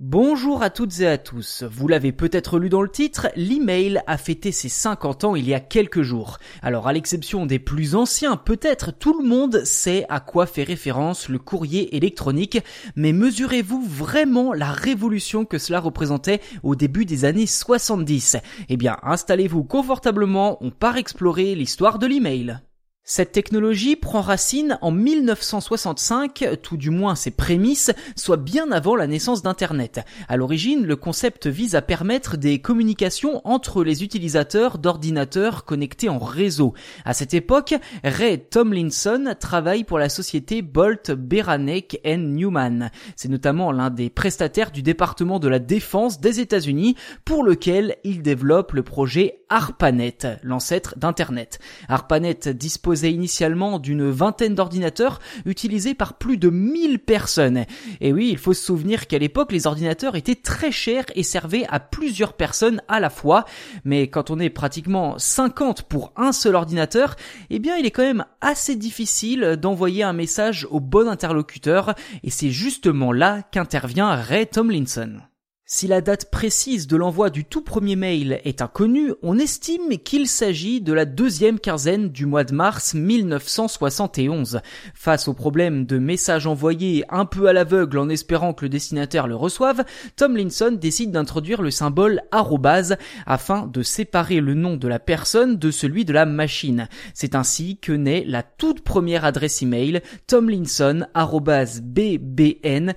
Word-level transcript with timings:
Bonjour 0.00 0.62
à 0.62 0.70
toutes 0.70 1.00
et 1.00 1.08
à 1.08 1.18
tous. 1.18 1.64
Vous 1.68 1.88
l'avez 1.88 2.12
peut-être 2.12 2.60
lu 2.60 2.68
dans 2.68 2.82
le 2.82 2.88
titre, 2.88 3.26
l'email 3.34 4.00
a 4.06 4.16
fêté 4.16 4.52
ses 4.52 4.68
50 4.68 5.24
ans 5.24 5.34
il 5.34 5.48
y 5.48 5.54
a 5.54 5.58
quelques 5.58 6.02
jours. 6.02 6.38
Alors 6.62 6.86
à 6.86 6.92
l'exception 6.92 7.46
des 7.46 7.58
plus 7.58 7.96
anciens, 7.96 8.36
peut-être 8.36 8.92
tout 8.92 9.20
le 9.20 9.26
monde 9.26 9.64
sait 9.64 10.06
à 10.08 10.20
quoi 10.20 10.46
fait 10.46 10.62
référence 10.62 11.28
le 11.28 11.40
courrier 11.40 11.96
électronique, 11.96 12.60
mais 12.94 13.12
mesurez-vous 13.12 13.82
vraiment 13.82 14.52
la 14.52 14.70
révolution 14.70 15.44
que 15.44 15.58
cela 15.58 15.80
représentait 15.80 16.42
au 16.62 16.76
début 16.76 17.04
des 17.04 17.24
années 17.24 17.48
70 17.48 18.36
Eh 18.68 18.76
bien, 18.76 18.98
installez-vous 19.02 19.64
confortablement, 19.64 20.58
on 20.60 20.70
part 20.70 20.96
explorer 20.96 21.56
l'histoire 21.56 21.98
de 21.98 22.06
l'email. 22.06 22.60
Cette 23.10 23.32
technologie 23.32 23.96
prend 23.96 24.20
racine 24.20 24.78
en 24.82 24.90
1965, 24.90 26.46
tout 26.62 26.76
du 26.76 26.90
moins 26.90 27.14
ses 27.14 27.30
prémices, 27.30 27.90
soit 28.16 28.36
bien 28.36 28.70
avant 28.70 28.96
la 28.96 29.06
naissance 29.06 29.40
d'Internet. 29.40 30.04
À 30.28 30.36
l'origine, 30.36 30.84
le 30.84 30.94
concept 30.94 31.46
vise 31.46 31.74
à 31.74 31.80
permettre 31.80 32.36
des 32.36 32.58
communications 32.58 33.40
entre 33.48 33.82
les 33.82 34.04
utilisateurs 34.04 34.76
d'ordinateurs 34.76 35.64
connectés 35.64 36.10
en 36.10 36.18
réseau. 36.18 36.74
À 37.06 37.14
cette 37.14 37.32
époque, 37.32 37.74
Ray 38.04 38.40
Tomlinson 38.40 39.34
travaille 39.40 39.84
pour 39.84 39.98
la 39.98 40.10
société 40.10 40.60
Bolt 40.60 41.10
Beranek 41.10 42.02
Newman. 42.04 42.90
C'est 43.16 43.30
notamment 43.30 43.72
l'un 43.72 43.88
des 43.88 44.10
prestataires 44.10 44.70
du 44.70 44.82
département 44.82 45.38
de 45.38 45.48
la 45.48 45.60
défense 45.60 46.20
des 46.20 46.40
États-Unis 46.40 46.94
pour 47.24 47.42
lequel 47.42 47.96
il 48.04 48.20
développe 48.20 48.72
le 48.72 48.82
projet 48.82 49.37
ARPANET, 49.50 50.38
l'ancêtre 50.42 50.94
d'Internet. 50.98 51.58
ARPANET 51.88 52.48
dispose 52.54 53.02
initialement 53.04 53.78
d'une 53.78 54.10
vingtaine 54.10 54.54
d'ordinateurs 54.54 55.20
utilisés 55.46 55.94
par 55.94 56.14
plus 56.14 56.36
de 56.36 56.50
1000 56.50 56.98
personnes. 56.98 57.64
Et 58.00 58.12
oui, 58.12 58.28
il 58.30 58.38
faut 58.38 58.54
se 58.54 58.64
souvenir 58.64 59.06
qu'à 59.06 59.18
l'époque, 59.18 59.52
les 59.52 59.66
ordinateurs 59.66 60.16
étaient 60.16 60.34
très 60.34 60.72
chers 60.72 61.06
et 61.14 61.22
servaient 61.22 61.66
à 61.68 61.80
plusieurs 61.80 62.34
personnes 62.34 62.82
à 62.88 63.00
la 63.00 63.10
fois. 63.10 63.44
Mais 63.84 64.08
quand 64.08 64.30
on 64.30 64.38
est 64.38 64.50
pratiquement 64.50 65.18
50 65.18 65.82
pour 65.82 66.12
un 66.16 66.32
seul 66.32 66.54
ordinateur, 66.54 67.16
eh 67.50 67.58
bien, 67.58 67.76
il 67.76 67.86
est 67.86 67.90
quand 67.90 68.02
même 68.02 68.24
assez 68.40 68.76
difficile 68.76 69.56
d'envoyer 69.60 70.02
un 70.02 70.12
message 70.12 70.66
au 70.70 70.80
bon 70.80 71.08
interlocuteur. 71.08 71.94
Et 72.22 72.30
c'est 72.30 72.50
justement 72.50 73.12
là 73.12 73.42
qu'intervient 73.50 74.14
Ray 74.14 74.46
Tomlinson. 74.46 75.20
Si 75.70 75.86
la 75.86 76.00
date 76.00 76.30
précise 76.30 76.86
de 76.86 76.96
l'envoi 76.96 77.28
du 77.28 77.44
tout 77.44 77.60
premier 77.60 77.94
mail 77.94 78.40
est 78.44 78.62
inconnue, 78.62 79.12
on 79.22 79.38
estime 79.38 79.98
qu'il 80.02 80.26
s'agit 80.26 80.80
de 80.80 80.94
la 80.94 81.04
deuxième 81.04 81.60
quinzaine 81.60 82.08
du 82.08 82.24
mois 82.24 82.44
de 82.44 82.54
mars 82.54 82.94
1971. 82.94 84.62
Face 84.94 85.28
au 85.28 85.34
problème 85.34 85.84
de 85.84 85.98
messages 85.98 86.46
envoyés 86.46 87.04
un 87.10 87.26
peu 87.26 87.48
à 87.48 87.52
l'aveugle 87.52 87.98
en 87.98 88.08
espérant 88.08 88.54
que 88.54 88.64
le 88.64 88.70
destinataire 88.70 89.26
le 89.26 89.36
reçoive, 89.36 89.84
Tomlinson 90.16 90.74
décide 90.80 91.10
d'introduire 91.10 91.60
le 91.60 91.70
symbole 91.70 92.22
arrobase 92.32 92.96
afin 93.26 93.66
de 93.66 93.82
séparer 93.82 94.40
le 94.40 94.54
nom 94.54 94.78
de 94.78 94.88
la 94.88 94.98
personne 94.98 95.58
de 95.58 95.70
celui 95.70 96.06
de 96.06 96.14
la 96.14 96.24
machine. 96.24 96.88
C'est 97.12 97.34
ainsi 97.34 97.76
que 97.76 97.92
naît 97.92 98.24
la 98.26 98.42
toute 98.42 98.80
première 98.80 99.26
adresse 99.26 99.60
email 99.60 100.00
tomlinson@bbn- 100.28 102.94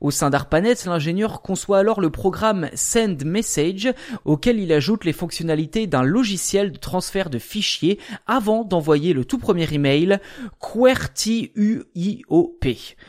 Au 0.00 0.12
sein 0.12 0.30
d'ARPANET, 0.30 0.76
l'ingénieur 0.86 1.42
conçoit 1.42 1.78
alors 1.78 2.00
le 2.00 2.10
programme 2.10 2.68
Send 2.74 3.24
Message 3.24 3.92
auquel 4.24 4.60
il 4.60 4.72
ajoute 4.72 5.04
les 5.04 5.12
fonctionnalités 5.12 5.88
d'un 5.88 6.04
logiciel 6.04 6.70
de 6.70 6.78
transfert 6.78 7.30
de 7.30 7.40
fichiers 7.40 7.98
avant 8.28 8.62
d'envoyer 8.62 9.12
le 9.12 9.24
tout 9.24 9.38
premier 9.38 9.66
email 9.72 10.20
QWERTY-UIOP, 10.60 11.46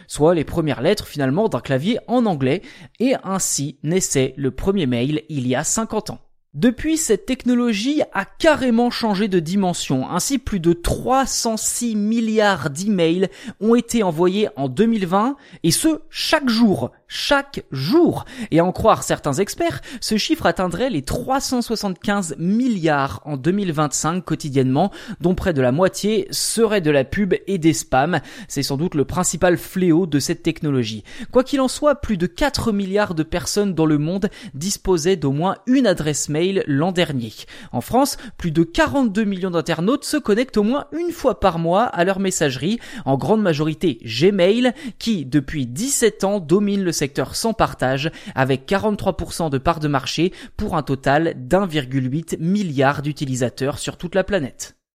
soit 0.08 0.34
les 0.34 0.44
premières 0.44 0.82
lettres 0.82 1.06
finalement 1.06 1.48
d'un 1.48 1.60
clavier 1.60 2.00
en 2.08 2.26
anglais. 2.26 2.64
Et 3.00 3.14
ainsi 3.24 3.78
naissait 3.84 4.34
le 4.36 4.50
premier 4.50 4.88
mail 4.88 5.22
il 5.30 5.48
y 5.48 5.54
a 5.54 5.64
50 5.64 6.10
ans. 6.10 6.25
Depuis, 6.56 6.96
cette 6.96 7.26
technologie 7.26 8.02
a 8.14 8.24
carrément 8.24 8.90
changé 8.90 9.28
de 9.28 9.42
dimension. 9.42 10.10
Ainsi, 10.10 10.38
plus 10.38 10.62
de 10.62 10.72
306 10.72 11.98
milliards 11.98 12.70
d'emails 12.70 13.28
ont 13.60 13.76
été 13.76 14.04
envoyés 14.04 14.48
en 14.56 14.70
2020, 14.70 15.36
et 15.64 15.72
ce, 15.72 16.00
chaque 16.10 16.48
jour 16.48 16.92
chaque 17.08 17.64
jour. 17.72 18.26
Et 18.52 18.60
à 18.60 18.66
en 18.66 18.72
croire 18.72 19.04
certains 19.04 19.34
experts, 19.34 19.82
ce 20.02 20.18
chiffre 20.18 20.46
atteindrait 20.46 20.90
les 20.90 21.02
375 21.02 22.36
milliards 22.40 23.22
en 23.26 23.38
2025 23.38 24.24
quotidiennement, 24.24 24.92
dont 25.22 25.36
près 25.36 25.54
de 25.54 25.62
la 25.62 25.72
moitié 25.72 26.28
serait 26.32 26.82
de 26.82 26.92
la 26.92 27.04
pub 27.04 27.34
et 27.48 27.58
des 27.58 27.74
spams. 27.74 28.20
C'est 28.48 28.64
sans 28.64 28.78
doute 28.78 28.96
le 28.96 29.06
principal 29.06 29.58
fléau 29.58 30.06
de 30.06 30.20
cette 30.20 30.44
technologie. 30.44 31.04
Quoi 31.32 31.44
qu'il 31.44 31.62
en 31.62 31.68
soit, 31.68 31.96
plus 31.96 32.18
de 32.18 32.28
4 32.28 32.72
milliards 32.72 33.16
de 33.16 33.24
personnes 33.24 33.74
dans 33.74 33.86
le 33.86 33.98
monde 33.98 34.30
disposaient 34.54 35.16
d'au 35.16 35.32
moins 35.32 35.58
une 35.68 35.88
adresse 35.88 36.30
mail 36.30 36.45
l'an 36.68 36.92
dernier. 36.92 37.34
En 37.72 37.82
France, 37.82 38.18
plus 38.38 38.52
de 38.52 38.64
42 38.64 39.24
millions 39.24 39.52
d'internautes 39.52 40.06
se 40.06 40.18
connectent 40.18 40.58
au 40.58 40.64
moins 40.64 40.86
une 40.92 41.12
fois 41.12 41.40
par 41.40 41.60
mois 41.60 41.84
à 41.84 42.04
leur 42.04 42.20
messagerie, 42.20 42.80
en 43.06 43.18
grande 43.18 43.42
majorité 43.42 44.00
Gmail, 44.04 44.74
qui 45.00 45.26
depuis 45.26 45.66
17 45.66 46.24
ans 46.24 46.40
domine 46.40 46.84
le 46.84 46.92
secteur 46.92 47.36
sans 47.36 47.54
partage 47.54 48.12
avec 48.36 48.68
43% 48.70 49.50
de 49.50 49.58
part 49.58 49.80
de 49.80 49.88
marché 49.88 50.34
pour 50.58 50.76
un 50.76 50.84
total 50.84 51.34
d'1,8 51.36 52.40
milliard 52.40 53.02
d'utilisateurs 53.02 53.80
sur 53.80 53.98
toute 53.98 54.16
la 54.16 54.24
planète. 54.24 54.76